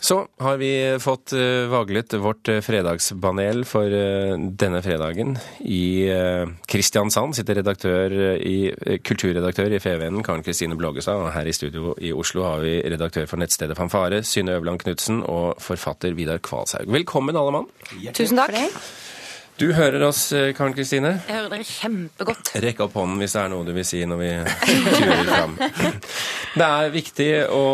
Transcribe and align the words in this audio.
Så 0.00 0.28
har 0.38 0.56
vi 0.56 0.98
fått 1.02 1.32
uh, 1.32 1.66
vaglet 1.66 2.14
vårt 2.22 2.48
uh, 2.48 2.60
fredagspanel 2.62 3.64
for 3.66 3.90
uh, 3.90 4.36
denne 4.38 4.78
fredagen. 4.82 5.34
I 5.58 6.06
Kristiansand 6.70 7.34
sitter 7.34 7.58
redaktør 7.58 8.14
i, 8.38 8.70
kulturredaktør 9.02 9.74
i 9.74 9.80
FVN, 9.82 10.22
Karen 10.22 10.46
Kristine 10.46 10.78
Blågestad. 10.78 11.18
Og 11.18 11.32
her 11.34 11.50
i 11.50 11.56
studio 11.56 11.96
i 11.98 12.14
Oslo 12.14 12.46
har 12.46 12.62
vi 12.62 12.78
redaktør 12.86 13.26
for 13.26 13.42
nettstedet 13.42 13.76
Fanfare, 13.78 14.22
Synne 14.22 14.54
Øverland 14.54 14.84
Knutsen, 14.84 15.24
og 15.26 15.58
forfatter 15.62 16.14
Vidar 16.14 16.38
Kvalshaug. 16.38 16.86
Velkommen, 16.94 17.36
alle 17.36 17.58
mann. 17.58 17.70
Tusen 18.14 18.38
takk. 18.38 18.54
Du 19.58 19.72
hører 19.74 20.02
oss, 20.06 20.32
eh, 20.32 20.52
Karen 20.54 20.70
Kristine? 20.70 21.16
Jeg 21.26 21.34
hører 21.34 21.50
dere 21.50 21.64
kjempegodt. 21.66 22.50
Rekk 22.62 22.82
opp 22.84 22.92
hånden 22.94 23.18
hvis 23.18 23.32
det 23.34 23.40
er 23.42 23.48
noe 23.50 23.66
du 23.66 23.72
vil 23.74 23.86
si 23.86 24.04
når 24.06 24.20
vi 24.20 24.28
turer 24.46 25.24
fram. 25.26 25.56
Det 26.58 26.66
er 26.68 26.92
viktig 26.94 27.26
å 27.50 27.64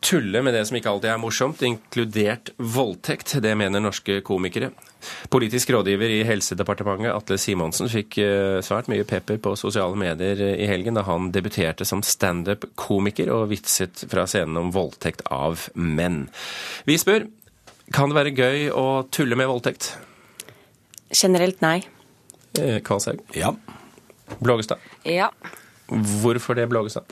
tulle 0.00 0.40
med 0.44 0.56
det 0.56 0.64
som 0.68 0.78
ikke 0.78 0.88
alltid 0.90 1.12
er 1.12 1.20
morsomt, 1.20 1.60
inkludert 1.68 2.54
voldtekt. 2.56 3.36
Det 3.44 3.52
mener 3.60 3.84
norske 3.84 4.22
komikere. 4.24 4.72
Politisk 5.28 5.74
rådgiver 5.76 6.16
i 6.16 6.24
Helsedepartementet, 6.26 7.12
Atle 7.12 7.36
Simonsen, 7.40 7.92
fikk 7.92 8.18
eh, 8.24 8.64
svært 8.64 8.88
mye 8.88 9.04
pepper 9.08 9.36
på 9.44 9.52
sosiale 9.60 10.00
medier 10.00 10.40
i 10.56 10.66
helgen 10.68 10.96
da 10.96 11.04
han 11.06 11.28
debuterte 11.34 11.84
som 11.88 12.00
standup-komiker 12.00 13.28
og 13.36 13.50
vitset 13.52 14.08
fra 14.08 14.24
scenen 14.24 14.64
om 14.64 14.72
voldtekt 14.72 15.28
av 15.28 15.68
menn. 15.76 16.24
Vi 16.88 16.96
spør 16.96 17.28
kan 17.92 18.10
det 18.10 18.18
være 18.18 18.36
gøy 18.36 18.68
å 18.72 18.86
tulle 19.12 19.36
med 19.36 19.48
voldtekt? 19.48 19.94
Generelt 21.14 21.60
nei. 21.64 21.82
Eh, 22.58 22.80
Kvalshaug? 22.84 23.20
Ja. 23.36 23.54
Blågestad? 24.38 24.82
Ja. 25.08 25.30
Hvorfor 25.88 26.54
det, 26.54 26.68
Blågestad? 26.68 27.04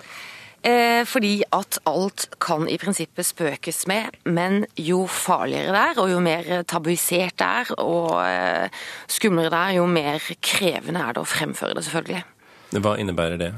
Eh, 0.66 1.04
fordi 1.06 1.44
at 1.54 1.78
alt 1.86 2.26
kan 2.42 2.66
i 2.68 2.78
prinsippet 2.80 3.28
spøkes 3.28 3.84
med, 3.86 4.16
men 4.24 4.64
jo 4.76 5.04
farligere 5.06 5.70
det 5.70 5.82
er, 5.82 6.00
og 6.02 6.10
jo 6.10 6.22
mer 6.24 6.48
tabuisert 6.66 7.36
det 7.38 7.46
er, 7.46 7.74
og 7.78 8.16
eh, 8.24 8.80
skumlere 9.06 9.52
det 9.52 9.60
er, 9.60 9.76
jo 9.78 9.86
mer 9.86 10.24
krevende 10.42 11.04
er 11.04 11.14
det 11.14 11.22
å 11.22 11.28
fremføre 11.28 11.76
det, 11.78 11.84
selvfølgelig. 11.86 12.24
Hva 12.82 12.96
innebærer 12.98 13.38
det? 13.38 13.52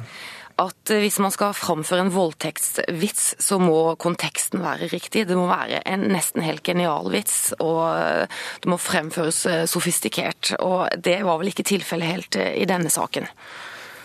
At 0.58 0.92
eh, 0.92 1.02
hvis 1.04 1.18
man 1.22 1.32
skal 1.34 1.56
framføre 1.56 2.06
en 2.06 2.12
voldtektsvits, 2.14 3.30
så 3.42 3.60
må 3.62 3.94
konteksten 4.00 4.62
være 4.64 4.90
riktig. 4.92 5.26
Det 5.28 5.38
må 5.38 5.46
være 5.50 5.82
en 5.88 6.08
nesten 6.12 6.44
helt 6.44 6.64
genial 6.66 7.10
vits, 7.14 7.52
og 7.62 7.82
eh, 7.94 8.42
det 8.62 8.72
må 8.72 8.80
fremføres 8.82 9.44
eh, 9.50 9.64
sofistikert. 9.70 10.54
Og 10.58 10.88
det 10.98 11.20
var 11.26 11.40
vel 11.40 11.52
ikke 11.52 11.66
tilfellet 11.68 12.12
helt 12.12 12.40
i 12.42 12.66
denne 12.68 12.92
saken. 12.92 13.28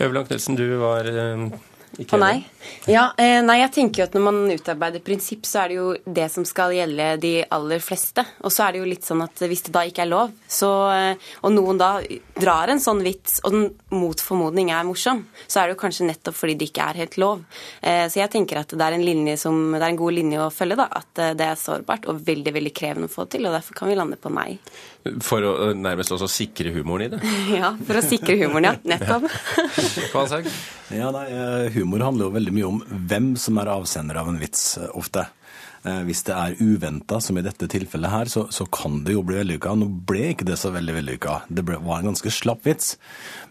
Øvland 0.04 0.30
Knutsen, 0.30 0.58
du 0.58 0.68
var 0.82 1.08
ikke 1.94 2.16
På 2.16 2.18
nei? 2.18 2.40
Ja, 2.90 3.12
eh, 3.22 3.38
nei, 3.46 3.60
jeg 3.60 3.72
tenker 3.76 4.02
jo 4.02 4.06
at 4.08 4.16
når 4.18 4.24
man 4.26 4.38
utarbeider 4.50 5.04
prinsipp, 5.06 5.46
så 5.46 5.62
er 5.62 5.70
det 5.70 5.76
jo 5.78 5.88
det 6.18 6.26
som 6.34 6.46
skal 6.48 6.74
gjelde 6.74 7.10
de 7.22 7.34
aller 7.54 7.84
fleste. 7.84 8.24
Og 8.42 8.54
så 8.54 8.66
er 8.66 8.74
det 8.74 8.82
jo 8.82 8.88
litt 8.90 9.06
sånn 9.06 9.22
at 9.22 9.44
hvis 9.44 9.66
det 9.68 9.74
da 9.76 9.84
ikke 9.86 10.06
er 10.06 10.10
lov, 10.10 10.32
så, 10.50 10.72
eh, 10.94 11.30
og 11.46 11.54
noen 11.54 11.78
da 11.78 11.92
drar 12.40 12.72
en 12.74 12.82
sånn 12.82 13.04
vits, 13.06 13.38
og 13.44 13.54
den 13.54 13.68
mot 13.94 14.24
formodning 14.26 14.72
er 14.74 14.88
morsom, 14.88 15.22
så 15.46 15.62
er 15.62 15.70
det 15.70 15.76
jo 15.76 15.82
kanskje 15.84 16.08
nettopp 16.10 16.40
fordi 16.40 16.58
det 16.58 16.72
ikke 16.72 16.88
er 16.90 17.02
helt 17.04 17.20
lov. 17.22 17.46
Eh, 17.82 18.08
så 18.10 18.24
jeg 18.24 18.34
tenker 18.34 18.64
at 18.64 18.74
det 18.74 18.88
er 18.88 18.98
en, 18.98 19.06
linje 19.06 19.38
som, 19.46 19.60
det 19.76 19.84
er 19.84 19.92
en 19.92 20.02
god 20.02 20.18
linje 20.18 20.42
å 20.42 20.50
følge, 20.54 20.80
da. 20.82 20.90
At 21.04 21.24
det 21.38 21.46
er 21.46 21.60
sårbart 21.60 22.10
og 22.10 22.26
veldig, 22.26 22.56
veldig 22.58 22.74
krevende 22.74 23.12
å 23.12 23.14
få 23.14 23.28
til, 23.30 23.46
og 23.46 23.54
derfor 23.54 23.78
kan 23.78 23.92
vi 23.92 24.00
lande 24.00 24.18
på 24.18 24.34
nei. 24.34 24.58
For 25.24 25.44
å 25.44 25.54
nærmest 25.76 26.14
også 26.16 26.30
sikre 26.32 26.72
humoren 26.76 27.08
i 27.08 27.12
det? 27.12 27.20
ja, 27.60 27.74
for 27.84 28.00
å 28.00 28.04
sikre 28.06 28.38
humoren, 28.40 28.70
ja. 28.72 28.76
Nettopp. 28.96 29.28
Ja. 30.14 30.40
Ja, 30.94 31.10
nei, 31.14 31.26
humor 31.74 32.04
handler 32.06 32.28
jo 32.28 32.34
veldig 32.36 32.54
mye 32.54 32.68
om 32.68 32.80
hvem 33.10 33.34
som 33.40 33.58
er 33.62 33.72
avsender 33.74 34.20
av 34.22 34.30
en 34.30 34.38
vits, 34.42 34.78
eh, 34.78 34.92
ofte. 34.96 35.26
Eh, 35.84 36.00
hvis 36.08 36.22
det 36.24 36.36
er 36.36 36.62
uventa, 36.64 37.20
som 37.20 37.36
i 37.36 37.44
dette 37.44 37.68
tilfellet 37.68 38.12
her, 38.12 38.30
så, 38.32 38.46
så 38.56 38.64
kan 38.72 39.02
det 39.04 39.18
jo 39.18 39.24
bli 39.28 39.36
vellykka. 39.42 39.74
Nå 39.76 39.90
ble 40.08 40.30
ikke 40.32 40.48
det 40.48 40.56
så 40.62 40.72
veldig 40.72 40.96
vellykka. 40.96 41.42
Det 41.52 41.66
ble, 41.68 41.80
var 41.84 42.00
en 42.00 42.14
ganske 42.14 42.32
slapp 42.32 42.64
vits. 42.64 42.94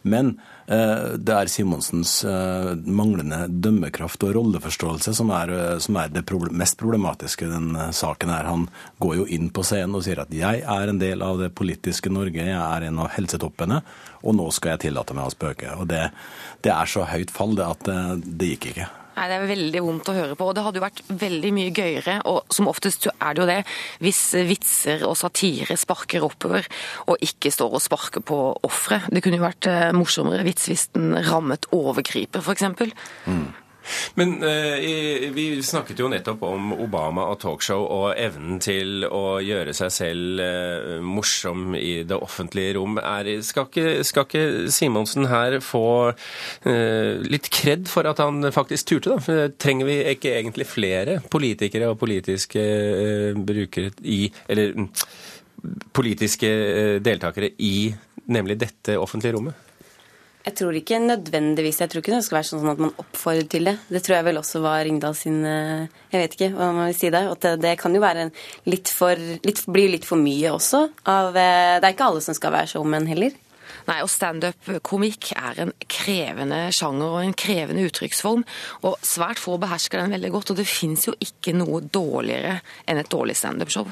Men 0.08 0.38
eh, 0.64 1.18
det 1.20 1.34
er 1.36 1.50
Simonsens 1.52 2.14
eh, 2.24 2.70
manglende 2.88 3.42
dømmekraft 3.52 4.24
og 4.24 4.32
rolleforståelse 4.38 5.12
som 5.18 5.34
er, 5.36 5.52
eh, 5.52 5.74
som 5.84 6.00
er 6.00 6.14
det 6.14 6.24
problem, 6.28 6.56
mest 6.62 6.78
problematiske 6.80 7.50
i 7.50 7.52
den 7.52 7.76
saken 7.92 8.32
her. 8.32 8.48
Han 8.48 8.64
går 9.04 9.20
jo 9.20 9.28
inn 9.36 9.52
på 9.52 9.66
scenen 9.68 10.00
og 10.00 10.06
sier 10.08 10.24
at 10.24 10.32
'jeg 10.32 10.64
er 10.64 10.88
en 10.88 11.02
del 11.02 11.20
av 11.20 11.36
det 11.38 11.52
politiske 11.52 12.08
Norge, 12.08 12.48
jeg 12.48 12.56
er 12.56 12.88
en 12.88 12.98
av 12.98 13.12
helsetoppene', 13.12 13.82
og 14.24 14.34
nå 14.40 14.48
skal 14.52 14.72
jeg 14.72 14.88
tillate 14.88 15.12
meg 15.12 15.28
å 15.28 15.36
spøke. 15.36 15.76
Og 15.76 15.86
det, 15.88 16.10
det 16.62 16.72
er 16.72 16.86
så 16.88 17.04
høyt 17.04 17.30
fall 17.30 17.54
det 17.54 17.68
at 17.68 17.84
det, 17.84 18.00
det 18.24 18.52
gikk 18.56 18.72
ikke. 18.72 18.90
Nei, 19.16 19.28
Det 19.28 19.36
er 19.36 19.46
veldig 19.50 19.82
vondt 19.84 20.08
å 20.08 20.16
høre 20.16 20.36
på. 20.38 20.48
og 20.48 20.54
Det 20.56 20.64
hadde 20.64 20.80
jo 20.80 20.84
vært 20.86 21.02
veldig 21.08 21.52
mye 21.52 21.72
gøyere, 21.76 22.18
og 22.28 22.44
som 22.52 22.68
oftest 22.70 23.08
er 23.12 23.34
det 23.34 23.42
jo 23.42 23.48
det, 23.48 23.58
hvis 24.00 24.22
vitser 24.48 25.04
og 25.08 25.16
satire 25.20 25.76
sparker 25.76 26.24
oppover 26.24 26.66
og 27.06 27.20
ikke 27.20 27.52
står 27.52 27.76
og 27.76 27.84
sparker 27.84 28.24
på 28.24 28.38
offeret. 28.64 29.10
Det 29.12 29.22
kunne 29.24 29.40
jo 29.40 29.46
vært 29.46 29.68
eh, 29.70 29.90
morsommere 29.96 30.46
vits 30.46 30.68
hvis 30.70 30.88
den 30.96 31.12
rammet 31.28 31.68
overgriper, 31.76 32.40
f.eks. 32.40 32.64
Mm. 33.26 33.46
Men 34.18 34.34
eh, 34.46 35.28
vi 35.34 35.46
snakket 35.64 36.02
jo 36.02 36.10
nettopp 36.12 36.44
om 36.46 36.72
Obama 36.76 37.26
og 37.32 37.40
talkshow 37.42 37.84
og 37.84 38.06
evnen 38.20 38.60
til 38.62 39.06
å 39.08 39.40
gjøre 39.42 39.74
seg 39.76 39.92
selv 39.94 40.42
eh, 40.44 41.00
morsom 41.04 41.76
i 41.78 42.02
det 42.08 42.18
offentlige 42.18 42.76
rom. 42.78 42.98
Er, 43.02 43.30
skal, 43.46 43.68
ikke, 43.70 44.04
skal, 44.06 44.28
ikke, 44.28 44.72
Simonsen 44.72 45.28
her 45.30 45.58
få 45.64 45.84
eh, 46.10 47.22
litt 47.26 47.50
kred 47.52 47.88
for 47.90 48.08
at 48.08 48.22
han 48.22 48.52
faktisk 48.54 48.92
turte, 48.92 49.12
da? 49.12 49.20
For 49.22 49.52
trenger 49.60 49.88
vi 49.88 49.98
ikke 50.14 50.36
egentlig 50.38 50.68
flere 50.70 51.18
politikere 51.32 51.92
og 51.92 52.00
politiske 52.00 52.62
eh, 52.62 53.36
brukere 53.36 53.92
i 54.02 54.24
Eller 54.48 54.72
mm, 54.76 54.88
politiske 55.94 56.48
eh, 56.48 56.96
deltakere 57.04 57.52
i 57.58 57.92
nemlig 58.32 58.58
dette 58.60 58.98
offentlige 59.00 59.36
rommet? 59.36 59.71
Jeg 60.42 60.56
tror 60.58 60.74
ikke 60.74 60.98
nødvendigvis. 60.98 61.78
Jeg 61.80 61.90
tror 61.90 62.02
ikke 62.02 62.16
det 62.16 62.24
skal 62.26 62.38
være 62.40 62.48
sånn 62.48 62.72
at 62.72 62.80
man 62.82 62.94
oppfordrer 62.98 63.46
til 63.50 63.68
det. 63.70 63.76
Det 63.94 64.02
tror 64.02 64.16
jeg 64.16 64.26
vel 64.26 64.40
også 64.40 64.62
var 64.64 64.82
Ringdal 64.82 65.14
sin 65.14 65.38
eh, 65.46 65.86
Jeg 66.10 66.24
vet 66.24 66.34
ikke 66.36 66.50
hva 66.56 66.72
man 66.74 66.88
vil 66.90 66.98
si 66.98 67.12
der. 67.14 67.30
At 67.30 67.46
det, 67.62 67.76
kan 67.78 67.94
jo 67.94 68.02
være 68.02 68.26
litt 68.66 68.90
for 68.90 69.14
litt, 69.46 69.62
Bli 69.70 69.86
litt 69.94 70.08
for 70.08 70.18
mye 70.18 70.50
også. 70.50 70.82
Av, 71.06 71.30
eh, 71.30 71.78
det 71.78 71.86
er 71.86 71.94
ikke 71.94 72.10
alle 72.10 72.24
som 72.26 72.34
skal 72.38 72.56
være 72.56 72.72
showmen 72.74 73.06
heller. 73.10 73.38
Nei, 73.86 73.98
og 74.02 74.10
standup-komikk 74.10 75.32
er 75.34 75.64
en 75.64 75.72
krevende 75.90 76.64
sjanger 76.74 77.16
og 77.16 77.22
en 77.22 77.38
krevende 77.38 77.86
uttrykksform. 77.86 78.42
Og 78.86 78.98
svært 79.06 79.42
få 79.42 79.58
behersker 79.62 80.02
den 80.02 80.14
veldig 80.16 80.34
godt. 80.34 80.54
Og 80.54 80.58
det 80.58 80.70
fins 80.70 81.06
jo 81.06 81.14
ikke 81.22 81.54
noe 81.54 81.84
dårligere 81.86 82.58
enn 82.90 82.98
et 82.98 83.10
dårlig 83.14 83.38
standup-show. 83.38 83.86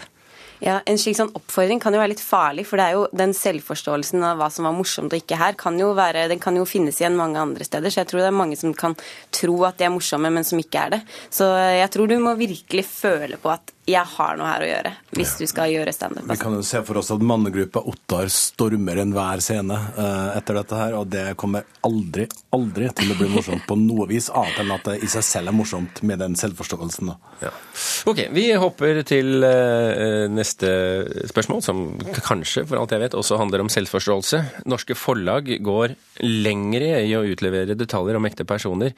Ja, 0.60 0.80
En 0.84 0.98
slik 1.00 1.16
sånn 1.16 1.32
oppfordring 1.36 1.80
kan 1.80 1.94
jo 1.96 2.00
være 2.02 2.12
litt 2.12 2.22
farlig, 2.22 2.66
for 2.68 2.80
det 2.80 2.86
er 2.86 2.96
jo 2.98 3.06
den 3.16 3.32
selvforståelsen 3.36 4.24
av 4.28 4.40
hva 4.40 4.50
som 4.52 4.68
var 4.68 4.76
morsomt 4.76 5.12
og 5.12 5.22
ikke 5.22 5.38
her, 5.40 5.56
kan 5.60 5.78
jo 5.80 5.94
være, 5.96 6.26
den 6.28 6.42
kan 6.42 6.56
jo 6.58 6.66
finnes 6.68 7.00
igjen 7.00 7.16
mange 7.16 7.40
andre 7.40 7.64
steder. 7.64 7.88
Så 7.88 8.02
jeg 8.02 8.10
tror 8.10 8.20
det 8.20 8.28
er 8.28 8.40
mange 8.42 8.58
som 8.60 8.74
kan 8.76 8.96
tro 9.32 9.56
at 9.68 9.80
de 9.80 9.88
er 9.88 9.94
morsomme, 9.94 10.32
men 10.32 10.44
som 10.44 10.60
ikke 10.60 10.84
er 10.84 10.96
det. 10.96 11.02
Så 11.32 11.48
jeg 11.48 11.88
tror 11.94 12.10
du 12.10 12.18
må 12.20 12.36
virkelig 12.36 12.84
føle 12.90 13.40
på 13.40 13.52
at 13.54 13.72
jeg 13.90 14.06
har 14.16 14.38
noe 14.38 14.48
her 14.48 14.64
å 14.64 14.68
gjøre, 14.68 14.92
hvis 15.16 15.34
du 15.40 15.44
skal 15.50 15.72
gjøre 15.72 15.94
standup. 15.94 16.26
Vi 16.30 16.38
kan 16.40 16.54
jo 16.56 16.62
se 16.66 16.82
for 16.86 17.00
oss 17.00 17.10
at 17.14 17.22
mannegruppa 17.24 17.82
Ottar 17.90 18.30
stormer 18.32 19.00
enhver 19.02 19.42
scene 19.44 19.76
uh, 19.76 20.30
etter 20.36 20.60
dette 20.60 20.78
her, 20.78 20.96
og 20.98 21.10
det 21.12 21.24
kommer 21.40 21.66
aldri, 21.86 22.26
aldri 22.54 22.90
til 22.96 23.12
å 23.12 23.18
bli 23.18 23.30
morsomt 23.32 23.66
på 23.68 23.78
noe 23.80 24.06
vis, 24.10 24.30
annet 24.34 24.62
enn 24.62 24.74
at 24.76 24.90
det 24.90 24.98
i 25.06 25.10
seg 25.10 25.26
selv 25.26 25.52
er 25.52 25.56
morsomt 25.56 26.02
med 26.06 26.22
den 26.22 26.36
selvforståelsen. 26.38 27.12
Ja. 27.42 27.52
Ok, 28.10 28.24
vi 28.36 28.46
hopper 28.60 29.02
til 29.08 29.44
uh, 29.44 30.26
neste 30.30 30.70
spørsmål, 31.30 31.64
som 31.64 31.84
kanskje, 32.26 32.66
for 32.68 32.80
alt 32.80 32.94
jeg 32.94 33.04
vet, 33.04 33.18
også 33.18 33.40
handler 33.40 33.64
om 33.64 33.72
selvforståelse. 33.72 34.42
Norske 34.70 34.96
forlag 34.98 35.50
går 35.64 35.96
lengre 36.24 37.00
i 37.06 37.14
å 37.16 37.24
utlevere 37.24 37.76
detaljer 37.78 38.18
om 38.18 38.26
ekte 38.28 38.44
personer 38.48 38.92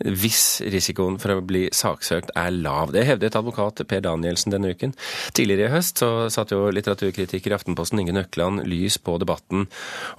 hvis 0.00 0.62
risikoen 0.72 1.18
for 1.20 1.36
å 1.36 1.44
bli 1.44 1.66
saksøkt 1.74 2.32
er 2.38 2.52
lav. 2.54 2.92
Det 2.94 3.04
hevdet 3.06 3.36
advokat 3.38 3.84
Per 3.88 4.02
Daniel 4.04 4.31
Danielsen 4.32 4.52
denne 4.52 4.72
uken. 4.72 4.94
Tidligere 5.36 5.68
i 5.68 5.74
høst 5.76 6.00
så 6.00 6.28
satte 6.32 6.56
jo 6.56 6.70
litteraturkritiker 6.72 7.52
i 7.52 7.56
Aftenposten 7.56 8.00
Inge 8.00 8.14
Nøkland 8.16 8.64
lys 8.68 8.98
på 8.98 9.18
debatten 9.20 9.66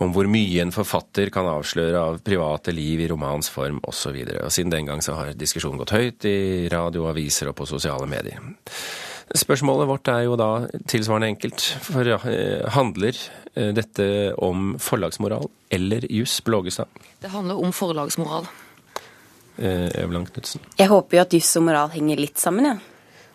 om 0.03 0.13
hvor 0.13 0.29
mye 0.29 0.61
en 0.61 0.73
forfatter 0.73 1.31
kan 1.33 1.49
avsløre 1.49 1.99
av 1.99 2.19
private 2.25 2.73
liv 2.75 3.01
i 3.01 3.09
romans 3.09 3.49
form 3.49 3.81
osv. 3.89 4.19
Siden 4.49 4.73
den 4.73 4.89
gang 4.89 5.01
så 5.01 5.17
har 5.17 5.33
diskusjonen 5.33 5.81
gått 5.81 5.95
høyt 5.95 6.27
i 6.29 6.69
radio, 6.71 7.07
aviser 7.09 7.49
og 7.49 7.57
på 7.57 7.69
sosiale 7.69 8.07
medier. 8.09 8.41
Spørsmålet 9.33 9.89
vårt 9.89 10.09
er 10.11 10.25
jo 10.27 10.35
da 10.37 10.67
tilsvarende 10.89 11.31
enkelt. 11.31 11.63
For 11.81 12.05
ja, 12.05 12.19
handler 12.75 13.17
eh, 13.55 13.71
dette 13.73 14.05
om 14.37 14.75
forlagsmoral 14.83 15.47
eller 15.73 16.05
juss, 16.11 16.37
Blågestad? 16.45 16.91
Det 17.23 17.31
handler 17.33 17.57
om 17.63 17.73
forlagsmoral. 17.73 18.45
Eh, 19.57 20.05
Knutsen? 20.09 20.61
Jeg 20.77 20.89
håper 20.91 21.17
jo 21.17 21.23
at 21.23 21.33
juss 21.33 21.55
og 21.57 21.65
moral 21.69 21.93
henger 21.95 22.21
litt 22.21 22.41
sammen, 22.41 22.67
ja. 22.67 22.92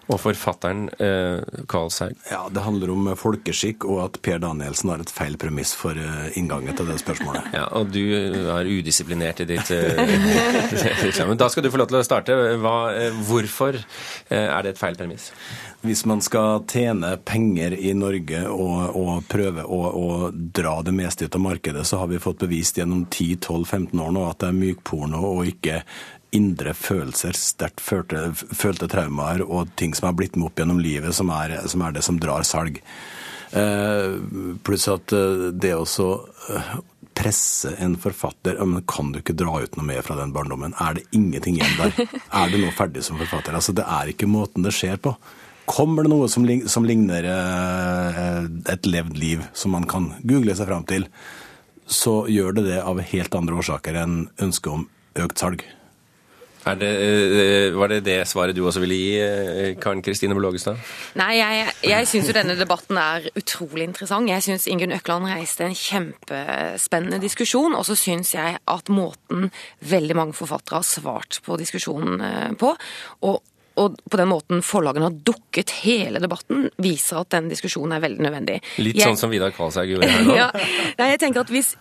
Og 0.09 0.21
forfatteren 0.23 0.87
eh, 1.05 1.43
Karlshaug? 1.69 2.17
Ja, 2.31 2.47
Det 2.53 2.65
handler 2.65 2.93
om 2.95 3.11
folkeskikk, 3.19 3.85
og 3.85 4.01
at 4.07 4.19
Per 4.25 4.41
Danielsen 4.41 4.93
har 4.93 5.05
et 5.05 5.13
feil 5.13 5.37
premiss 5.41 5.75
for 5.77 5.99
eh, 6.01 6.31
inngangen 6.41 6.77
til 6.77 6.89
det 6.89 7.01
spørsmålet. 7.03 7.51
Ja, 7.59 7.67
Og 7.77 7.93
du 7.93 8.01
er 8.01 8.69
udisiplinert 8.69 9.41
i 9.43 9.49
ditt 9.49 9.71
eh, 9.75 11.27
Men 11.29 11.41
da 11.41 11.49
skal 11.53 11.65
du 11.65 11.73
få 11.73 11.81
lov 11.81 11.91
til 11.91 12.01
å 12.01 12.05
starte. 12.07 12.37
Hva, 12.63 12.77
eh, 12.95 13.23
hvorfor 13.29 13.77
eh, 13.77 14.47
er 14.47 14.63
det 14.65 14.75
et 14.75 14.81
feil 14.81 14.97
premiss? 14.99 15.33
Hvis 15.85 16.03
man 16.11 16.23
skal 16.25 16.65
tjene 16.67 17.13
penger 17.23 17.77
i 17.77 17.93
Norge 17.95 18.41
og, 18.51 18.97
og 18.99 19.29
prøve 19.31 19.63
å, 19.63 19.83
å, 19.87 20.31
dra 20.33 20.79
det 20.83 20.95
meste 20.97 21.29
ut 21.29 21.37
av 21.39 21.45
markedet, 21.45 21.85
så 21.87 22.01
har 22.01 22.11
vi 22.11 22.19
fått 22.23 22.43
bevist 22.43 22.81
gjennom 22.81 23.05
10-12-15 23.07 24.03
år 24.03 24.15
nå 24.17 24.25
at 24.27 24.41
det 24.43 24.51
er 24.51 24.59
mykporno 24.59 25.23
og 25.37 25.53
ikke 25.53 25.83
indre 26.35 26.75
følelser, 26.77 27.37
sterkt 27.37 27.81
følte, 27.81 28.29
følte 28.35 28.89
traumer 28.91 29.43
og 29.47 29.71
ting 29.81 29.95
som 29.97 30.11
har 30.11 30.19
blitt 30.19 30.37
med 30.37 30.51
opp 30.51 30.61
gjennom 30.61 30.81
livet, 30.83 31.15
som 31.17 31.31
er, 31.33 31.57
som 31.71 31.85
er 31.87 31.97
det 31.97 32.05
som 32.05 32.21
drar 32.21 32.45
salg. 32.47 32.83
Eh, 33.51 34.15
pluss 34.63 34.85
at 34.93 35.13
eh, 35.17 35.49
det 35.57 35.73
å 35.73 35.85
eh, 35.89 36.73
presse 37.17 37.71
en 37.81 37.95
forfatter 37.97 38.59
men 38.61 38.85
Kan 38.85 39.15
du 39.15 39.23
ikke 39.23 39.33
dra 39.33 39.63
ut 39.63 39.79
noe 39.79 39.87
mer 39.89 40.05
fra 40.05 40.19
den 40.19 40.35
barndommen? 40.37 40.77
Er 40.77 40.99
det 40.99 41.07
ingenting 41.17 41.57
igjen 41.57 41.79
der? 41.81 42.09
Er 42.43 42.53
du 42.53 42.59
nå 42.61 42.71
ferdig 42.77 43.07
som 43.07 43.19
forfatter? 43.21 43.57
Altså, 43.57 43.73
Det 43.73 43.87
er 43.89 44.13
ikke 44.13 44.29
måten 44.29 44.67
det 44.67 44.75
skjer 44.77 45.01
på. 45.01 45.15
Kommer 45.69 46.05
det 46.05 46.13
noe 46.13 46.29
som, 46.33 46.45
som 46.69 46.85
ligner 46.89 47.27
et 48.73 48.87
levd 48.89 49.19
liv, 49.21 49.43
som 49.53 49.75
man 49.77 49.85
kan 49.89 50.15
google 50.23 50.55
seg 50.57 50.71
fram 50.71 50.87
til, 50.89 51.05
så 51.85 52.23
gjør 52.25 52.57
det 52.57 52.65
det 52.71 52.79
av 52.81 53.03
helt 53.11 53.37
andre 53.37 53.59
årsaker 53.61 53.99
enn 54.01 54.23
ønsket 54.41 54.73
om 54.73 54.87
økt 55.21 55.45
salg. 55.45 55.67
Det, 56.77 56.89
eh, 56.89 57.77
var 57.77 57.89
det 57.89 58.05
det 58.05 58.19
svaret 58.29 58.57
du 58.57 58.65
også 58.67 58.83
ville 58.83 58.99
gi, 58.99 59.13
eh, 59.21 59.75
Karen 59.81 60.03
Kristine 60.03 60.37
Blågestad? 60.37 60.77
Nei, 61.19 61.39
jeg, 61.39 61.73
jeg 61.89 62.09
syns 62.11 62.29
jo 62.29 62.37
denne 62.37 62.57
debatten 62.59 62.99
er 63.01 63.29
utrolig 63.39 63.87
interessant. 63.89 64.29
Jeg 64.29 64.45
syns 64.45 64.69
Ingunn 64.69 64.93
Økland 64.93 65.31
reiste 65.31 65.65
en 65.65 65.77
kjempespennende 65.77 67.21
diskusjon. 67.23 67.77
Og 67.79 67.87
så 67.89 67.97
syns 67.99 68.35
jeg 68.35 68.59
at 68.59 68.93
måten 68.93 69.51
veldig 69.81 70.19
mange 70.19 70.37
forfattere 70.37 70.83
har 70.83 70.89
svart 70.89 71.41
på 71.47 71.57
diskusjonen 71.61 72.21
eh, 72.21 72.51
på, 72.59 72.75
og 73.29 73.41
og 73.79 73.97
på 74.11 74.21
den 74.21 74.31
måten 74.31 74.63
forlagene 74.67 75.09
har 75.09 75.17
dukket 75.31 75.73
hele 75.85 76.23
debatten, 76.23 76.69
viser 76.83 77.23
at 77.23 77.33
den 77.37 77.49
diskusjonen 77.53 77.97
er 77.97 78.05
veldig 78.05 78.27
nødvendig. 78.27 78.59
Litt 78.83 79.01
sånn 79.03 79.19
som 79.21 79.33
Vidar 79.33 79.55
Kvalshaug 79.55 79.95
gjorde 79.95 80.11
her 80.11 80.27
nå? 80.27 80.37
ja, 80.41 80.51
jeg 80.99 81.21
tenker 81.23 81.47
at 81.47 81.53
hvis 81.55 81.75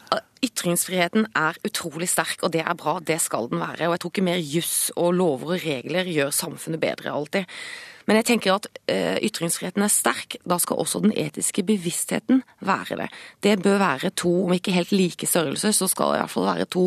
Ytringsfriheten 0.45 1.27
er 1.38 1.57
utrolig 1.65 2.09
sterk, 2.11 2.44
og 2.45 2.53
det 2.53 2.61
er 2.61 2.77
bra. 2.77 2.97
Det 3.01 3.17
skal 3.23 3.49
den 3.49 3.61
være. 3.61 3.88
Og 3.88 3.95
jeg 3.95 4.03
tror 4.03 4.13
ikke 4.13 4.25
mer 4.27 4.41
juss 4.41 4.75
og 4.95 5.15
lover 5.17 5.55
og 5.55 5.63
regler 5.63 6.09
gjør 6.13 6.33
samfunnet 6.35 6.81
bedre 6.83 7.13
alltid. 7.13 7.57
Men 8.07 8.21
jeg 8.21 8.27
tenker 8.30 8.56
at 8.56 8.68
uh, 8.71 9.18
ytringsfriheten 9.19 9.83
er 9.83 9.92
sterk. 9.92 10.38
Da 10.48 10.57
skal 10.63 10.80
også 10.80 11.01
den 11.04 11.12
etiske 11.12 11.65
bevisstheten 11.68 12.42
være 12.65 13.01
det. 13.01 13.09
Det 13.44 13.57
bør 13.63 13.81
være 13.81 14.13
to, 14.15 14.31
om 14.45 14.56
ikke 14.56 14.75
helt 14.75 14.94
like 14.95 15.27
størrelser, 15.27 15.75
så 15.75 15.89
skal 15.92 16.13
det 16.13 16.21
i 16.21 16.24
hvert 16.24 16.33
fall 16.33 16.48
være 16.48 16.69
to 16.71 16.86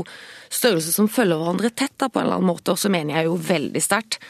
størrelser 0.49 0.97
som 0.97 1.13
følger 1.13 1.41
hverandre 1.43 1.73
tett 1.77 1.97
da, 2.01 2.09
på 2.09 2.23
en 2.23 2.27
eller 2.27 2.41
annen 2.41 2.53
måte. 2.55 2.73
Og 2.73 2.81
så 2.81 2.93
mener 2.93 3.19
jeg 3.19 3.29
jo 3.29 3.37
veldig 3.51 3.85
sterkt 3.85 4.21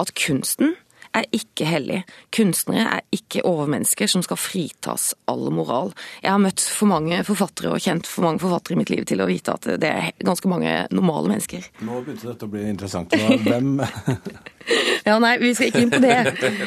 at 0.00 0.14
kunsten 0.18 0.74
er 1.16 1.26
ikke 1.34 1.66
hellig. 1.68 2.02
Kunstnere 2.34 2.86
er 2.98 3.06
ikke 3.14 3.44
overmennesker 3.48 4.10
som 4.10 4.22
skal 4.24 4.38
fritas 4.40 5.10
all 5.30 5.50
moral. 5.54 5.92
Jeg 6.22 6.32
har 6.32 6.42
møtt 6.42 6.62
for 6.62 6.90
mange 6.90 7.22
forfattere 7.26 7.74
og 7.74 7.82
kjent 7.82 8.08
for 8.08 8.26
mange 8.26 8.42
forfattere 8.42 8.76
i 8.76 8.80
mitt 8.80 8.92
liv 8.92 9.06
til 9.08 9.22
å 9.22 9.28
vite 9.30 9.56
at 9.56 9.68
det 9.82 9.90
er 9.90 10.10
ganske 10.26 10.50
mange 10.50 10.74
normale 10.94 11.32
mennesker. 11.32 11.66
Nå 11.86 12.02
begynte 12.04 12.30
dette 12.30 12.46
å 12.46 12.52
bli 12.52 12.66
interessant. 12.70 13.14
Hvem 13.46 13.80
Ja, 15.08 15.16
nei, 15.22 15.36
vi 15.40 15.54
skal 15.56 15.70
ikke 15.70 15.82
inn 15.82 15.92
på 15.92 16.02
det. 16.02 16.18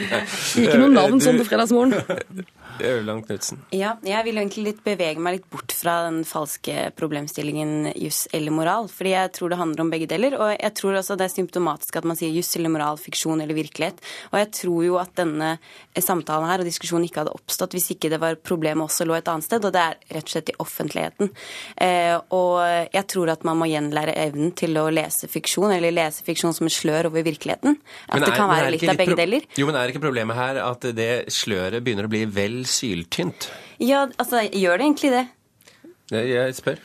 Ikke 0.63 0.79
noen 0.81 0.95
navn 0.97 1.21
sånn 1.23 1.39
på 1.39 1.47
fredagsmorgen. 1.47 1.93
Ørland 2.87 3.25
Knutsen. 3.27 3.61
Ja, 3.75 3.95
jeg 4.05 4.27
vil 4.27 4.39
egentlig 4.39 4.65
litt 4.67 4.81
bevege 4.85 5.21
meg 5.23 5.39
litt 5.39 5.49
bort 5.51 5.73
fra 5.75 5.99
den 6.07 6.21
falske 6.27 6.89
problemstillingen 6.97 7.91
juss 7.99 8.25
eller 8.33 8.53
moral. 8.55 8.89
Fordi 8.91 9.13
jeg 9.13 9.31
tror 9.37 9.53
det 9.53 9.59
handler 9.59 9.85
om 9.85 9.91
begge 9.93 10.09
deler. 10.11 10.37
Og 10.39 10.53
jeg 10.53 10.73
tror 10.79 10.99
også 10.99 11.17
det 11.19 11.27
er 11.27 11.33
symptomatisk 11.33 11.99
at 11.99 12.07
man 12.09 12.19
sier 12.19 12.33
juss 12.33 12.53
eller 12.57 12.73
moral, 12.73 12.99
fiksjon 13.01 13.43
eller 13.43 13.57
virkelighet. 13.57 14.01
Og 14.31 14.39
jeg 14.41 14.51
tror 14.59 14.81
jo 14.87 14.99
at 15.01 15.13
denne 15.19 15.55
samtalen 15.97 16.49
her 16.49 16.63
og 16.63 16.69
diskusjonen 16.69 17.07
ikke 17.07 17.23
hadde 17.23 17.35
oppstått 17.35 17.77
hvis 17.77 17.91
ikke 17.95 18.11
det 18.13 18.19
var 18.21 18.39
problemet 18.41 18.87
også 18.87 19.07
lå 19.07 19.17
et 19.17 19.29
annet 19.31 19.47
sted, 19.47 19.63
og 19.63 19.73
det 19.75 19.83
er 19.83 19.99
rett 20.17 20.27
og 20.27 20.33
slett 20.35 20.51
i 20.53 20.57
offentligheten. 20.63 21.31
Eh, 21.85 22.15
og 22.35 22.59
jeg 22.93 23.05
tror 23.11 23.33
at 23.33 23.45
man 23.47 23.59
må 23.59 23.69
gjenlære 23.71 24.15
evnen 24.25 24.53
til 24.57 24.77
å 24.81 24.87
lese 24.93 25.29
fiksjon, 25.31 25.71
eller 25.75 25.95
lese 25.95 26.25
fiksjon 26.25 26.55
som 26.55 26.69
et 26.69 26.75
slør 26.75 27.09
over 27.11 27.25
virkeligheten. 27.25 27.77
At 28.07 28.19
er, 28.19 28.27
det 28.27 28.35
kan 28.37 28.51
være 28.51 28.73
litt 28.73 28.87
av 28.89 28.99
begge 28.99 29.17
deler. 29.19 29.47
Jo, 29.59 29.67
men 29.69 29.79
er 29.79 29.93
ikke 29.93 30.03
problemet 30.03 30.37
her 30.37 30.61
at 30.63 30.87
det 30.97 31.11
sløret 31.33 31.83
begynner 31.83 32.09
å 32.09 32.11
bli 32.11 32.25
vel 32.29 32.61
syltynt? 32.73 33.47
Ja, 33.83 34.07
altså, 34.17 34.43
gjør 34.49 34.79
det 34.79 34.87
egentlig 34.89 35.13
det? 35.13 35.23
Jeg 36.13 36.57
spør. 36.57 36.81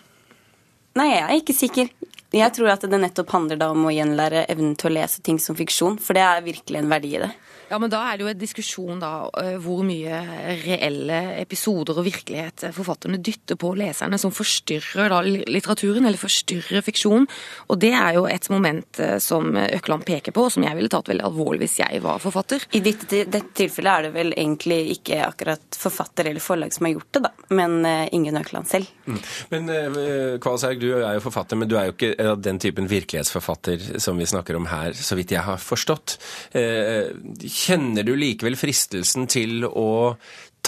Nei, 0.99 1.11
jeg 1.12 1.25
er 1.25 1.37
ikke 1.40 1.56
sikker. 1.56 1.90
Jeg 2.35 2.52
tror 2.52 2.75
at 2.75 2.85
det 2.85 3.00
nettopp 3.00 3.31
handler 3.32 3.61
da 3.61 3.70
om 3.73 3.87
å 3.88 3.93
gjenlære 3.93 4.44
evnen 4.52 4.75
til 4.76 4.90
å 4.90 4.96
lese 4.99 5.23
ting 5.25 5.38
som 5.40 5.56
fiksjon, 5.56 5.96
for 6.02 6.17
det 6.19 6.25
er 6.26 6.44
virkelig 6.44 6.81
en 6.82 6.90
verdi 6.93 7.14
i 7.17 7.23
det. 7.23 7.31
Ja, 7.69 7.79
men 7.79 7.91
Da 7.93 8.00
er 8.09 8.17
det 8.17 8.25
jo 8.25 8.31
en 8.31 8.41
diskusjon 8.41 9.00
da, 9.03 9.29
eh, 9.43 9.56
hvor 9.61 9.82
mye 9.85 10.20
reelle 10.65 11.19
episoder 11.43 11.99
og 12.00 12.06
virkelighet 12.06 12.65
forfatterne 12.73 13.20
dytter 13.20 13.59
på 13.61 13.75
leserne, 13.76 14.19
som 14.19 14.32
forstyrrer 14.32 15.12
da 15.12 15.20
litteraturen, 15.23 16.06
eller 16.06 16.20
forstyrrer 16.20 16.85
fiksjon. 16.87 17.29
Og 17.69 17.79
Det 17.79 17.93
er 17.93 18.15
jo 18.17 18.26
et 18.26 18.49
moment 18.50 19.00
eh, 19.00 19.19
som 19.19 19.55
Økland 19.56 20.05
peker 20.09 20.32
på, 20.32 20.47
og 20.49 20.53
som 20.53 20.65
jeg 20.65 20.76
ville 20.76 20.88
tatt 20.88 21.09
veldig 21.09 21.26
alvorlig 21.29 21.67
hvis 21.67 21.79
jeg 21.82 22.03
var 22.03 22.19
forfatter. 22.19 22.65
I 22.73 22.81
dette, 22.81 23.25
dette 23.29 23.55
tilfellet 23.55 23.93
er 23.93 24.09
det 24.09 24.14
vel 24.17 24.32
egentlig 24.32 24.99
ikke 24.99 25.21
akkurat 25.26 25.79
forfatter 25.79 26.31
eller 26.31 26.41
forlag 26.41 26.73
som 26.73 26.88
har 26.88 26.97
gjort 26.97 27.12
det, 27.12 27.25
da, 27.29 27.32
men 27.53 27.85
Ingunn 28.12 28.41
Økland 28.41 28.69
selv. 28.71 28.88
Mm. 29.08 29.20
Men 29.55 29.70
uh, 29.72 30.75
du 30.78 30.88
er 31.00 31.14
jo 31.16 31.25
forfatter, 31.25 31.58
men 31.58 31.70
du 31.70 31.76
er 31.81 31.88
jo 31.88 31.96
ikke 31.96 32.34
den 32.44 32.60
typen 32.62 32.90
virkelighetsforfatter 32.90 34.00
som 34.02 34.20
vi 34.20 34.28
snakker 34.28 34.58
om 34.58 34.69
her, 34.70 34.93
så 34.93 35.16
vidt 35.19 35.32
jeg 35.34 35.46
har 35.46 35.62
forstått. 35.62 36.19
Uh, 36.55 37.14
Kjenner 37.49 38.05
du 38.05 38.14
likevel 38.19 38.58
fristelsen 38.60 39.26
til 39.31 39.64
å 39.69 39.88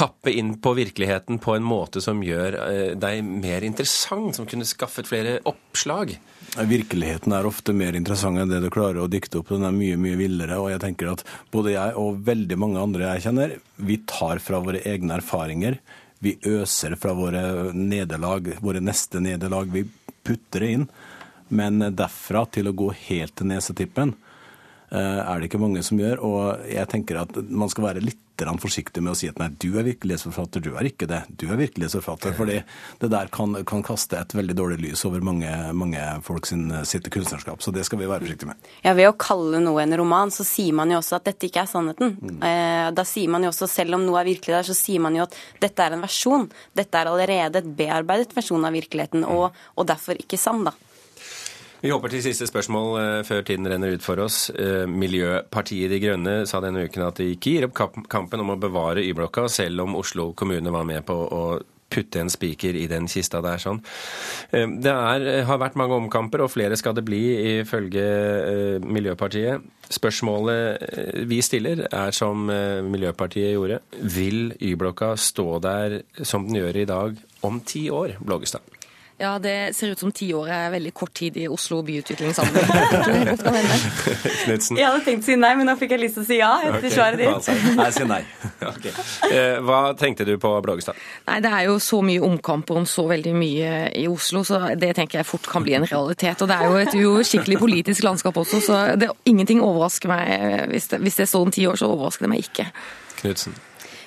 tappe 0.01 0.33
inn 0.33 0.55
på 0.59 0.73
virkeligheten 0.75 1.39
på 1.39 1.55
en 1.57 1.65
måte 1.67 2.01
som 2.01 2.23
gjør 2.25 2.57
eh, 2.65 2.93
deg 2.97 3.25
mer 3.27 3.65
interessant, 3.67 4.37
som 4.37 4.47
kunne 4.49 4.69
skaffet 4.69 5.09
flere 5.09 5.41
oppslag? 5.49 6.15
Virkeligheten 6.57 7.35
er 7.37 7.47
ofte 7.47 7.75
mer 7.77 7.95
interessant 7.99 8.41
enn 8.41 8.51
det 8.51 8.63
du 8.65 8.71
klarer 8.73 9.03
å 9.05 9.11
dikte 9.11 9.41
opp. 9.41 9.53
Den 9.53 9.67
er 9.69 9.77
mye, 9.77 9.99
mye 10.01 10.19
villere. 10.19 10.59
Og 10.59 10.71
jeg 10.73 10.83
tenker 10.83 11.13
at 11.13 11.25
både 11.53 11.77
jeg 11.77 11.99
og 12.01 12.23
veldig 12.27 12.59
mange 12.59 12.81
andre 12.83 13.11
jeg 13.13 13.27
kjenner, 13.29 13.55
vi 13.77 14.01
tar 14.09 14.43
fra 14.43 14.63
våre 14.65 14.83
egne 14.89 15.19
erfaringer. 15.21 15.79
Vi 16.21 16.37
øser 16.45 16.97
fra 17.01 17.15
våre 17.17 17.73
nederlag, 17.73 18.53
våre 18.61 18.83
neste 18.85 19.23
nederlag. 19.25 19.73
Vi 19.73 19.87
putter 20.27 20.67
det 20.67 20.73
inn. 20.77 20.89
Men 21.49 21.81
derfra 21.97 22.45
til 22.53 22.69
å 22.71 22.77
gå 22.77 22.93
helt 23.09 23.35
til 23.39 23.49
nesetippen, 23.51 24.13
Eh, 24.91 25.21
er 25.23 25.39
det 25.39 25.47
ikke 25.47 25.63
mange 25.63 25.83
som 25.87 26.01
gjør. 26.01 26.23
Og 26.27 26.67
jeg 26.71 26.91
tenker 26.91 27.23
at 27.23 27.37
man 27.47 27.71
skal 27.71 27.91
være 27.91 28.05
litt 28.05 28.21
forsiktig 28.61 29.03
med 29.05 29.13
å 29.13 29.19
si 29.19 29.29
at 29.31 29.39
nei, 29.41 29.51
du 29.61 29.69
er 29.79 29.87
virkelighetsforfatter, 29.87 30.63
du 30.65 30.73
er 30.79 30.89
ikke 30.89 31.09
det. 31.11 31.23
Du 31.41 31.47
er 31.51 31.61
virkelighetsforfatter. 31.61 32.35
fordi 32.37 32.61
det 33.01 33.11
der 33.13 33.31
kan, 33.33 33.55
kan 33.69 33.85
kaste 33.87 34.19
et 34.19 34.35
veldig 34.35 34.57
dårlig 34.57 34.81
lys 34.81 35.05
over 35.09 35.21
mange, 35.25 35.51
mange 35.77 36.01
folk 36.27 36.47
sin, 36.47 36.69
sitt 36.89 37.09
kunstnerskap. 37.13 37.63
Så 37.63 37.75
det 37.75 37.85
skal 37.89 38.01
vi 38.01 38.09
være 38.11 38.25
forsiktige 38.25 38.53
med. 38.53 38.71
Ja, 38.85 38.95
Ved 38.99 39.11
å 39.11 39.17
kalle 39.21 39.63
noe 39.63 39.83
en 39.85 39.97
roman, 40.01 40.33
så 40.35 40.47
sier 40.47 40.77
man 40.77 40.93
jo 40.93 41.01
også 41.01 41.19
at 41.21 41.31
dette 41.31 41.49
ikke 41.49 41.65
er 41.65 41.71
sannheten. 41.71 42.17
Mm. 42.21 42.43
Eh, 42.47 42.91
da 42.97 43.07
sier 43.09 43.33
man 43.33 43.47
jo 43.47 43.53
også, 43.53 43.69
selv 43.71 43.99
om 43.99 44.05
noe 44.07 44.21
er 44.21 44.31
virkelig 44.33 44.57
der, 44.57 44.69
så 44.69 44.77
sier 44.77 45.03
man 45.03 45.17
jo 45.19 45.27
at 45.27 45.37
dette 45.63 45.87
er 45.87 45.97
en 45.97 46.05
versjon. 46.05 46.49
Dette 46.77 47.01
er 47.01 47.11
allerede 47.11 47.63
et 47.63 47.73
bearbeidet 47.79 48.37
versjon 48.37 48.65
av 48.67 48.77
virkeligheten, 48.77 49.27
og, 49.29 49.51
og 49.77 49.91
derfor 49.91 50.21
ikke 50.21 50.41
sann, 50.41 50.65
da. 50.69 50.77
Vi 51.81 51.89
håper 51.89 52.13
til 52.13 52.21
siste 52.21 52.45
spørsmål 52.45 52.89
eh, 53.01 53.19
før 53.25 53.45
tiden 53.49 53.69
renner 53.71 53.95
ut 53.97 54.05
for 54.05 54.21
oss. 54.21 54.51
Eh, 54.53 54.85
Miljøpartiet 54.85 55.89
De 55.89 56.01
Grønne 56.03 56.35
sa 56.49 56.61
denne 56.61 56.85
uken 56.85 57.07
at 57.07 57.21
de 57.23 57.31
ikke 57.33 57.55
gir 57.55 57.69
opp 57.71 58.03
kampen 58.13 58.43
om 58.43 58.53
å 58.53 58.61
bevare 58.61 59.05
Y-blokka, 59.07 59.47
selv 59.49 59.87
om 59.87 59.97
Oslo 59.97 60.35
kommune 60.37 60.73
var 60.75 60.85
med 60.85 61.07
på 61.09 61.17
å 61.17 61.45
putte 61.91 62.21
en 62.21 62.29
spiker 62.31 62.77
i 62.77 62.85
den 62.87 63.09
kista 63.11 63.41
der. 63.43 63.57
sånn. 63.59 63.81
Eh, 64.53 64.67
det 64.85 64.93
er, 64.93 65.25
har 65.49 65.63
vært 65.63 65.79
mange 65.81 65.97
omkamper, 65.97 66.45
og 66.45 66.53
flere 66.53 66.77
skal 66.77 66.99
det 66.99 67.07
bli, 67.09 67.23
ifølge 67.63 68.05
Miljøpartiet. 68.85 69.65
Spørsmålet 69.91 71.25
vi 71.33 71.41
stiller, 71.43 71.87
er 71.89 72.13
som 72.15 72.45
Miljøpartiet 72.93 73.57
gjorde. 73.57 73.81
Vil 74.05 74.53
Y-blokka 74.61 75.15
stå 75.17 75.49
der 75.65 76.03
som 76.21 76.45
den 76.45 76.61
gjør 76.61 76.83
i 76.85 76.87
dag 76.93 77.25
om 77.49 77.59
ti 77.65 77.89
år, 77.89 78.19
Blågestad? 78.21 78.80
Ja, 79.21 79.35
det 79.39 79.77
ser 79.77 79.93
ut 79.93 80.01
som 80.01 80.13
ti 80.17 80.31
år 80.33 80.49
er 80.49 80.71
veldig 80.73 80.91
kort 80.97 81.13
tid 81.19 81.37
i 81.37 81.45
Oslo 81.53 81.83
byutviklingssammenheng. 81.85 82.71
sammen. 83.05 83.37
kan. 83.37 83.61
Knudsen? 84.47 84.79
Jeg 84.81 84.87
hadde 84.87 85.03
tenkt 85.05 85.27
å 85.27 85.29
si 85.29 85.37
nei, 85.37 85.51
men 85.59 85.69
nå 85.69 85.75
fikk 85.77 85.93
jeg 85.93 86.03
lyst 86.07 86.17
til 86.17 86.25
å 86.25 86.29
si 86.31 86.39
ja 86.39 86.49
etter 86.65 86.79
okay. 86.79 86.95
svaret 86.95 87.21
ditt. 87.21 87.51
Nei, 87.77 87.87
Jeg 87.91 87.97
sier 87.99 88.09
nei. 88.09 88.23
Ok. 88.71 88.89
Eh, 89.29 89.59
Hva 89.65 89.81
tenkte 89.99 90.25
du 90.25 90.35
på 90.41 90.55
Blågestad? 90.65 90.97
Nei, 91.29 91.39
det 91.45 91.53
er 91.53 91.69
jo 91.69 91.77
så 91.83 92.01
mye 92.07 92.25
omkamper 92.25 92.81
om 92.81 92.89
så 92.89 93.05
veldig 93.11 93.37
mye 93.37 93.73
i 94.01 94.07
Oslo, 94.09 94.45
så 94.47 94.63
det 94.81 94.95
tenker 94.97 95.21
jeg 95.21 95.29
fort 95.29 95.49
kan 95.53 95.65
bli 95.67 95.77
en 95.77 95.89
realitet. 95.89 96.41
Og 96.41 96.49
det 96.49 96.57
er 96.57 96.69
jo 97.01 97.15
et 97.21 97.29
skikkelig 97.29 97.61
politisk 97.61 98.07
landskap 98.09 98.41
også, 98.41 98.63
så 98.65 98.83
det, 99.01 99.13
ingenting 99.29 99.61
overrasker 99.65 100.13
meg. 100.13 100.71
Hvis 100.73 100.95
det, 100.95 101.05
hvis 101.05 101.21
det 101.21 101.29
står 101.29 101.49
om 101.49 101.53
ti 101.57 101.69
år, 101.69 101.81
så 101.81 101.93
overrasker 101.93 102.25
det 102.25 102.33
meg 102.33 102.49
ikke. 102.49 102.71
Knudsen? 103.21 103.57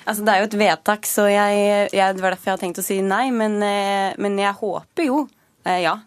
Altså, 0.04 0.24
det 0.24 0.32
er 0.32 0.42
jo 0.42 0.48
et 0.50 0.58
vedtak, 0.60 1.06
så 1.08 1.28
jeg, 1.32 1.60
jeg, 1.94 2.16
det 2.16 2.24
var 2.24 2.34
derfor 2.34 2.50
jeg 2.50 2.56
hadde 2.56 2.66
tenkt 2.66 2.82
å 2.82 2.86
si 2.86 2.98
nei. 3.04 3.28
Men, 3.34 3.56
eh, 3.64 4.16
men 4.20 4.36
jeg 4.40 4.60
håper 4.60 5.08
jo 5.08 5.22
eh, 5.64 5.80
ja. 5.86 5.98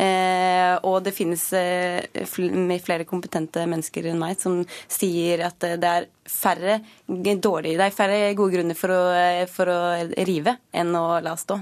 Eh, 0.00 0.76
og 0.86 1.02
det 1.04 1.12
finnes 1.12 1.42
eh, 1.58 2.24
fl 2.24 2.46
flere 2.80 3.04
kompetente 3.08 3.66
mennesker 3.68 4.06
enn 4.08 4.20
meg 4.20 4.38
som 4.40 4.62
sier 4.88 5.42
at 5.44 5.66
eh, 5.66 5.76
det 5.80 5.90
er 5.90 6.06
færre, 6.24 6.78
dårlig, 7.06 7.74
det 7.76 7.88
er 7.88 7.96
færre 7.96 8.20
gode 8.38 8.54
grunner 8.54 8.78
for 8.78 8.94
å, 8.94 9.02
for 9.50 9.68
å 9.68 9.80
rive 10.24 10.56
enn 10.72 10.94
å 10.96 11.04
la 11.20 11.34
stå. 11.36 11.58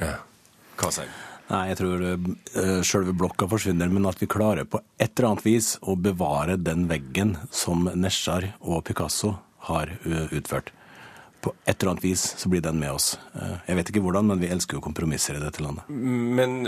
Ja. 0.00 0.14
Kåsheim? 0.80 1.10
Nei, 1.50 1.66
jeg 1.68 1.80
tror 1.82 2.04
uh, 2.06 2.78
sjølve 2.86 3.12
blokka 3.18 3.44
forsvinner, 3.50 3.90
men 3.92 4.06
at 4.08 4.22
vi 4.22 4.28
klarer 4.30 4.64
på 4.64 4.78
et 4.96 5.10
eller 5.10 5.32
annet 5.32 5.44
vis 5.44 5.74
å 5.82 5.98
bevare 6.00 6.54
den 6.56 6.86
veggen 6.88 7.34
som 7.52 7.90
Nesjar 7.92 8.54
og 8.62 8.86
Picasso 8.88 9.34
har 9.66 9.92
utført. 10.06 10.70
På 11.42 11.54
et 11.66 11.74
eller 11.74 11.92
annet 11.92 12.04
vis 12.04 12.22
så 12.38 12.50
blir 12.52 12.62
den 12.64 12.78
med 12.78 12.94
oss. 12.94 13.12
Uh, 13.34 13.58
jeg 13.66 13.78
vet 13.80 13.92
ikke 13.92 14.04
hvordan, 14.04 14.28
men 14.30 14.42
vi 14.42 14.50
elsker 14.54 14.78
jo 14.78 14.84
kompromisser 14.84 15.38
i 15.38 15.42
dette 15.42 15.62
landet. 15.64 15.88
Men, 15.90 16.58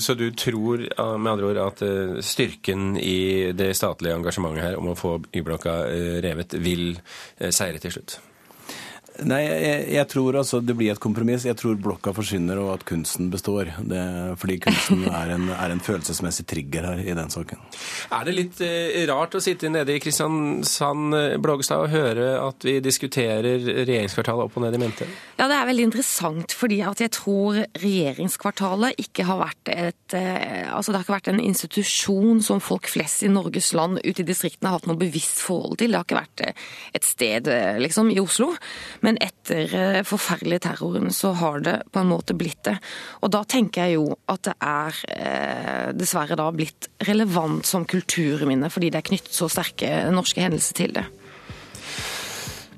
Så 0.00 0.14
du 0.18 0.28
tror 0.38 0.86
med 1.18 1.32
andre 1.32 1.50
ord 1.50 1.62
at 1.66 1.82
styrken 2.24 2.96
i 3.00 3.52
det 3.56 3.72
statlige 3.76 4.16
engasjementet 4.16 4.64
her 4.64 4.78
om 4.80 4.92
å 4.92 4.98
få 4.98 5.16
Y-blokka 5.34 5.74
revet, 6.24 6.54
vil 6.62 7.00
seire 7.50 7.82
til 7.82 7.98
slutt? 7.98 8.20
Nei, 9.20 9.42
jeg, 9.44 9.80
jeg 9.92 10.08
tror 10.08 10.38
altså 10.40 10.62
det 10.64 10.74
blir 10.78 10.92
et 10.94 11.00
kompromiss. 11.02 11.44
Jeg 11.44 11.58
tror 11.60 11.76
blokka 11.80 12.14
forsvinner 12.16 12.58
og 12.62 12.70
at 12.78 12.84
kunsten 12.88 13.28
består. 13.32 13.68
Det, 13.78 14.02
fordi 14.40 14.58
kunsten 14.64 15.04
er 15.20 15.34
en, 15.36 15.48
er 15.52 15.74
en 15.74 15.82
følelsesmessig 15.84 16.46
trigger 16.48 16.88
her 16.88 17.02
i 17.04 17.16
den 17.16 17.32
saken. 17.32 17.60
Er 18.14 18.24
det 18.28 18.36
litt 18.36 18.62
eh, 18.64 19.02
rart 19.10 19.36
å 19.36 19.42
sitte 19.42 19.70
nede 19.72 19.96
i 19.96 20.02
Kristiansand, 20.02 21.16
eh, 21.18 21.36
Blågestad, 21.42 21.84
og 21.84 21.92
høre 21.92 22.30
at 22.40 22.64
vi 22.66 22.78
diskuterer 22.84 23.60
regjeringskvartalet 23.82 24.48
opp 24.48 24.56
og 24.58 24.66
ned 24.66 24.78
i 24.78 24.82
mente? 24.82 25.08
Ja, 25.36 25.48
det 25.50 25.58
er 25.58 25.68
veldig 25.68 25.86
interessant, 25.90 26.56
fordi 26.56 26.80
at 26.86 27.04
jeg 27.04 27.12
tror 27.14 27.60
regjeringskvartalet 27.82 29.00
ikke 29.02 29.28
har 29.28 29.42
vært 29.42 29.72
et 29.74 30.16
eh, 30.16 30.70
Altså, 30.72 30.92
det 30.92 30.98
har 30.98 31.04
ikke 31.04 31.16
vært 31.16 31.30
en 31.32 31.42
institusjon 31.42 32.40
som 32.44 32.60
folk 32.62 32.88
flest 32.90 33.24
i 33.26 33.30
Norges 33.30 33.72
land 33.76 34.00
ute 34.02 34.22
i 34.22 34.26
distriktene 34.26 34.70
har 34.70 34.78
hatt 34.78 34.88
noe 34.88 34.98
bevisst 34.98 35.42
forhold 35.44 35.76
til. 35.80 35.92
Det 35.92 35.98
har 35.98 36.06
ikke 36.06 36.20
vært 36.20 36.44
eh, 36.46 36.66
et 36.96 37.06
sted, 37.06 37.50
eh, 37.52 37.80
liksom, 37.82 38.10
i 38.14 38.20
Oslo. 38.22 38.52
Men 39.02 39.18
etter 39.22 39.68
forferdelig 40.06 40.32
forferdelige 40.32 40.62
terroren 40.66 41.12
så 41.12 41.32
har 41.32 41.60
det 41.60 41.82
på 41.92 42.00
en 42.00 42.10
måte 42.10 42.34
blitt 42.34 42.62
det. 42.64 42.76
Og 43.22 43.30
da 43.32 43.42
tenker 43.44 43.86
jeg 43.86 43.98
jo 43.98 44.16
at 44.30 44.44
det 44.46 44.54
er 44.60 45.00
eh, 45.14 45.88
dessverre 45.96 46.36
da 46.38 46.50
blitt 46.54 46.88
relevant 47.06 47.66
som 47.66 47.84
kulturminne, 47.84 48.70
fordi 48.70 48.90
det 48.90 49.02
er 49.02 49.08
knyttet 49.10 49.34
så 49.34 49.48
sterke 49.50 50.10
norske 50.12 50.42
hendelser 50.42 50.78
til 50.78 50.94
det. 50.96 51.06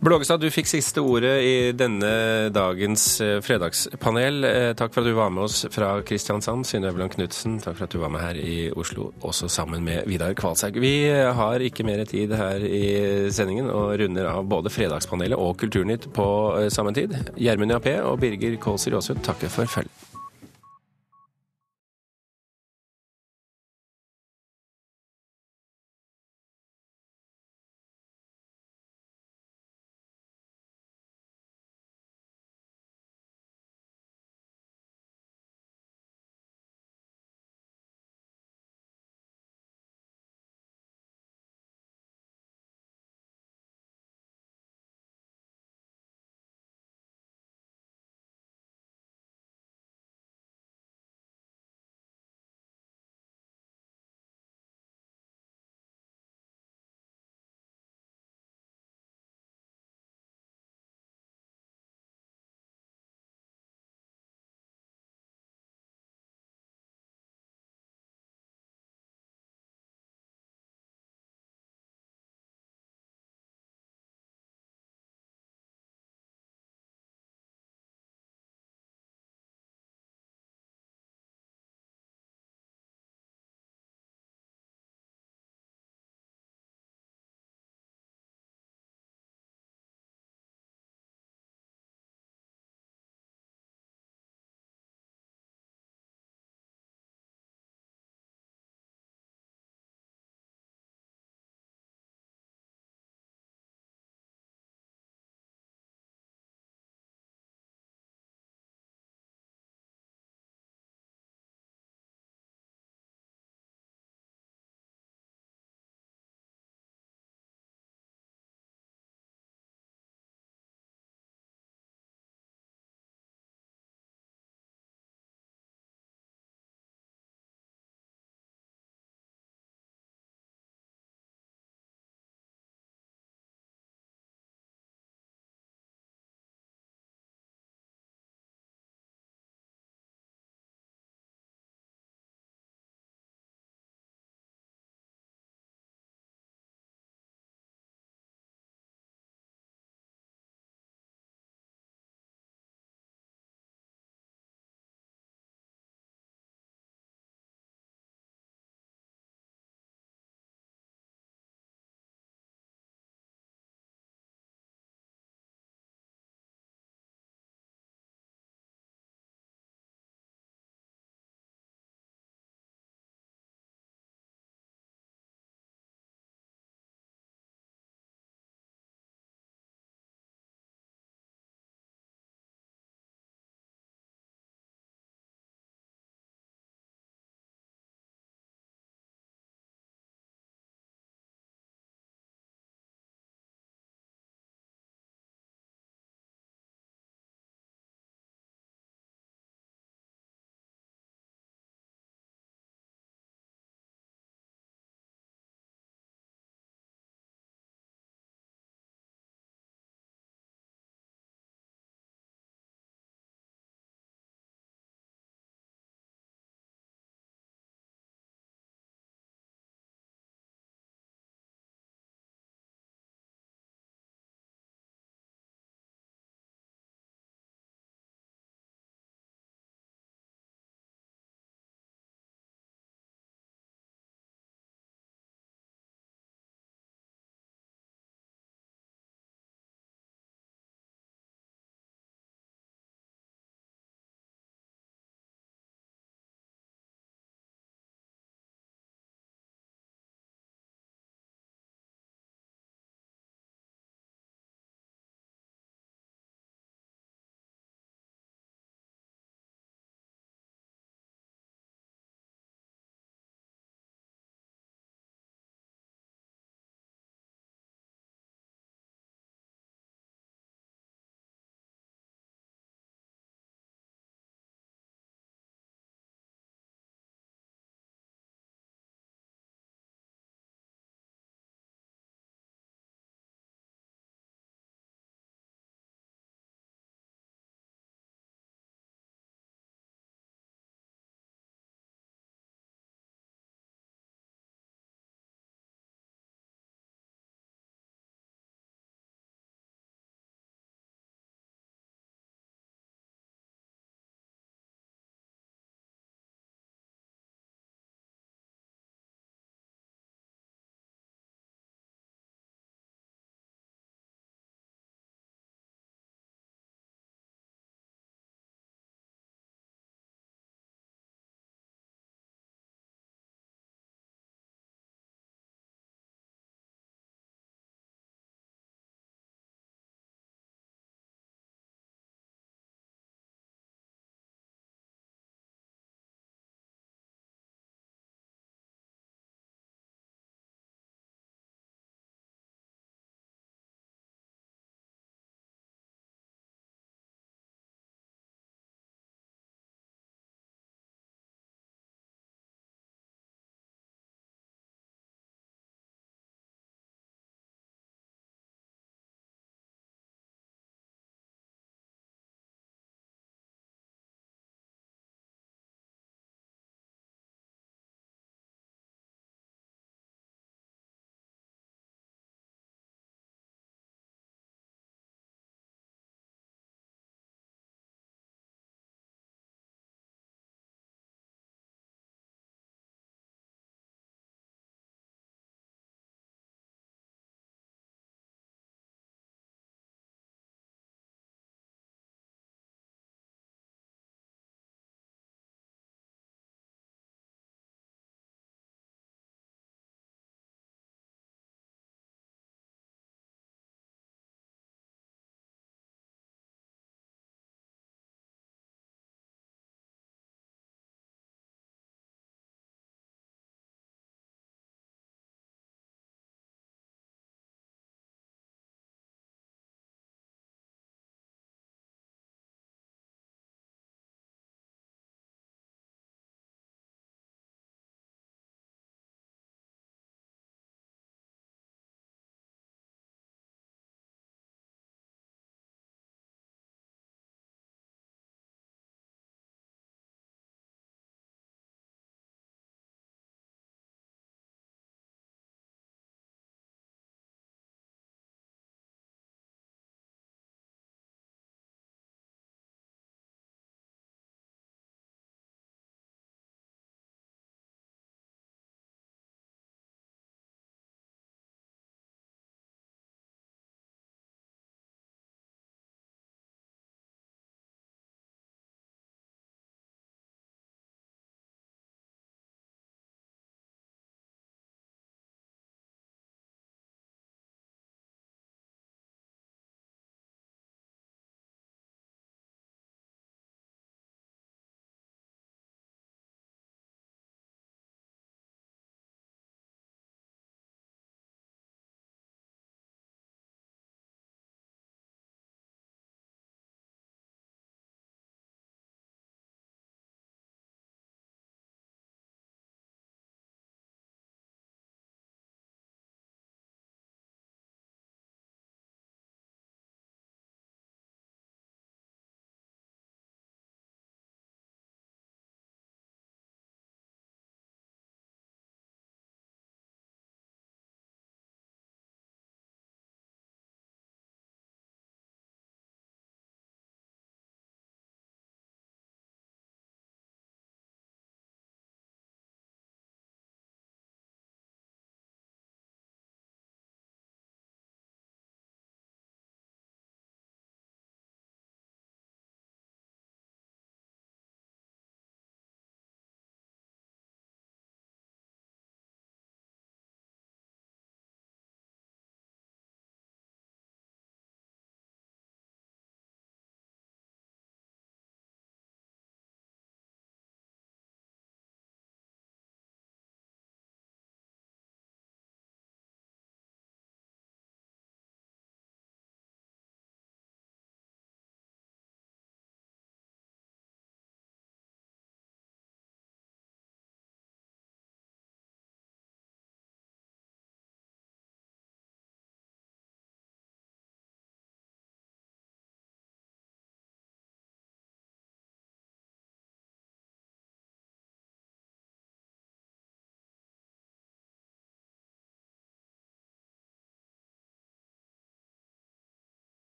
Blågestad, 0.00 0.40
du 0.40 0.48
fikk 0.48 0.64
siste 0.64 1.02
ordet 1.04 1.34
i 1.44 1.56
denne 1.76 2.08
dagens 2.56 3.02
eh, 3.20 3.34
fredagspanel. 3.44 4.38
Eh, 4.48 4.68
Takk 4.72 4.94
for 4.94 5.04
at 5.04 5.10
du 5.10 5.16
var 5.18 5.28
med 5.34 5.44
oss 5.44 5.66
fra 5.74 5.90
Kristiansand. 6.08 6.64
Synne 6.64 6.88
Øverland 6.88 7.12
Knutsen, 7.12 7.58
takk 7.60 7.76
for 7.76 7.84
at 7.84 7.92
du 7.92 7.98
var 8.00 8.08
med 8.14 8.24
her 8.24 8.40
i 8.40 8.70
Oslo, 8.72 9.10
også 9.20 9.50
sammen 9.52 9.84
med 9.84 10.08
Vidar 10.08 10.32
Kvalshaug. 10.40 10.80
Vi 10.80 10.94
eh, 11.10 11.28
har 11.36 11.60
ikke 11.60 11.84
mer 11.84 12.00
tid 12.08 12.32
her 12.32 12.64
i 12.64 13.28
sendingen 13.28 13.68
og 13.68 13.92
runder 14.00 14.30
av 14.32 14.48
både 14.48 14.72
Fredagspanelet 14.72 15.36
og 15.36 15.58
Kulturnytt 15.60 16.08
på 16.16 16.30
samme 16.72 16.96
tid. 16.96 17.12
Gjermund 17.36 17.76
Jappé 17.76 17.98
og 18.00 18.22
Birger 18.24 18.56
Kålsrud 18.56 18.96
Aasund 19.02 19.20
takker 19.28 19.52
for 19.52 19.68
følget. 19.68 20.09